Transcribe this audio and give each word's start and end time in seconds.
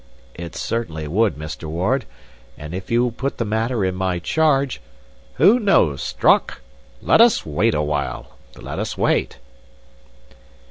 "It 0.33 0.55
certainly 0.55 1.07
would, 1.07 1.35
Mr. 1.35 1.65
Ward. 1.65 2.05
And 2.57 2.73
if 2.73 2.89
you 2.89 3.11
put 3.11 3.37
the 3.37 3.45
matter 3.45 3.85
in 3.85 3.93
my 3.93 4.17
charge—" 4.17 4.81
"Who 5.35 5.59
knows, 5.59 6.01
Strock? 6.01 6.61
Let 7.03 7.21
us 7.21 7.45
wait 7.45 7.75
a 7.75 7.83
while! 7.83 8.35
Let 8.59 8.79
us 8.79 8.97
wait!" 8.97 9.37